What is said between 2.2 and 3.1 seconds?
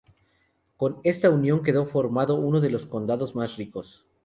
uno de los